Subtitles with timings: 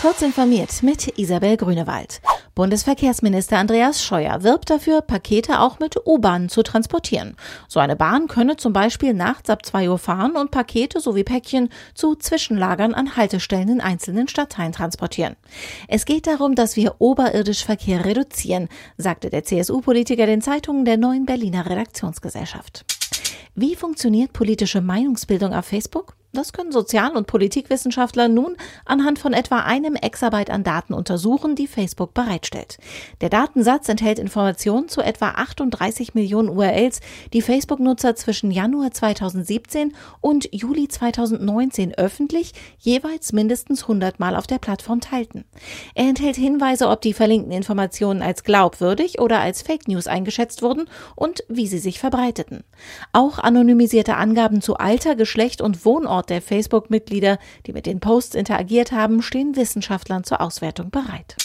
[0.00, 2.20] Kurz informiert mit Isabel Grünewald.
[2.54, 7.34] Bundesverkehrsminister Andreas Scheuer wirbt dafür, Pakete auch mit U-Bahnen zu transportieren.
[7.66, 11.68] So eine Bahn könne zum Beispiel nachts ab 2 Uhr fahren und Pakete sowie Päckchen
[11.94, 15.34] zu Zwischenlagern an Haltestellen in einzelnen Stadtteilen transportieren.
[15.88, 18.68] Es geht darum, dass wir oberirdisch Verkehr reduzieren,
[18.98, 22.84] sagte der CSU-Politiker den Zeitungen der neuen Berliner Redaktionsgesellschaft.
[23.56, 26.17] Wie funktioniert politische Meinungsbildung auf Facebook?
[26.34, 31.66] Das können Sozial- und Politikwissenschaftler nun anhand von etwa einem Exabyte an Daten untersuchen, die
[31.66, 32.76] Facebook bereitstellt.
[33.22, 37.00] Der Datensatz enthält Informationen zu etwa 38 Millionen URLs,
[37.32, 44.58] die Facebook-Nutzer zwischen Januar 2017 und Juli 2019 öffentlich jeweils mindestens 100 Mal auf der
[44.58, 45.46] Plattform teilten.
[45.94, 50.90] Er enthält Hinweise, ob die verlinkten Informationen als glaubwürdig oder als Fake News eingeschätzt wurden
[51.16, 52.64] und wie sie sich verbreiteten.
[53.14, 58.34] Auch anonymisierte Angaben zu Alter, Geschlecht und Wohnort Ort der Facebook-Mitglieder, die mit den Posts
[58.34, 61.36] interagiert haben, stehen Wissenschaftlern zur Auswertung bereit.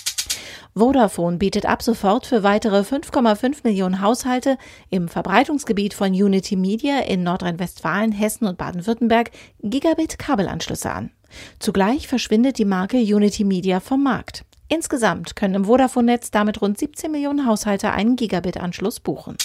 [0.74, 4.57] Vodafone bietet ab sofort für weitere 5,5 Millionen Haushalte
[4.90, 9.29] im Verbreitungsgebiet von Unity Media in Nordrhein-Westfalen, Hessen und Baden-Württemberg
[9.62, 11.12] Gigabit-Kabelanschlüsse an.
[11.60, 14.44] Zugleich verschwindet die Marke Unity Media vom Markt.
[14.70, 19.38] Insgesamt können im Vodafone-Netz damit rund 17 Millionen Haushalte einen Gigabit-Anschluss buchen.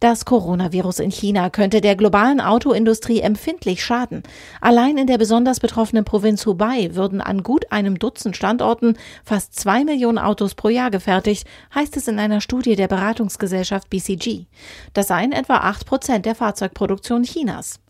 [0.00, 4.22] Das Coronavirus in China könnte der globalen Autoindustrie empfindlich schaden.
[4.60, 9.84] Allein in der besonders betroffenen Provinz Hubei würden an gut einem Dutzend Standorten fast zwei
[9.84, 14.46] Millionen Autos pro Jahr gefertigt, heißt es in einer Studie der Beratungsgesellschaft BCG.
[14.92, 17.80] Das seien etwa acht Prozent der Fahrzeugproduktion Chinas.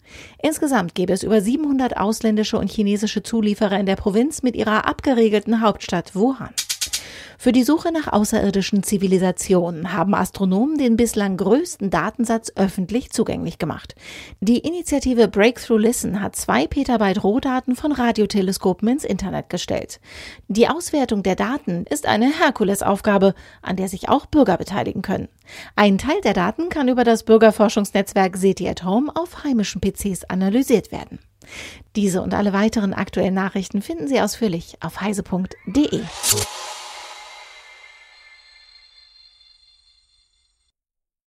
[0.43, 5.61] Insgesamt gäbe es über 700 ausländische und chinesische Zulieferer in der Provinz mit ihrer abgeregelten
[5.61, 6.51] Hauptstadt Wuhan.
[7.39, 13.95] Für die Suche nach außerirdischen Zivilisationen haben Astronomen den bislang größten Datensatz öffentlich zugänglich gemacht.
[14.41, 20.01] Die Initiative Breakthrough Listen hat zwei Petabyte Rohdaten von Radioteleskopen ins Internet gestellt.
[20.49, 25.29] Die Auswertung der Daten ist eine Herkulesaufgabe, an der sich auch Bürger beteiligen können.
[25.77, 30.93] Ein Teil der Daten kann über das Bürgerforschungsnetzwerk SETI at Home auf heimischen PCs analysiert
[30.93, 31.19] werden.
[31.97, 36.01] Diese und alle weiteren aktuellen Nachrichten finden Sie ausführlich auf heise.de.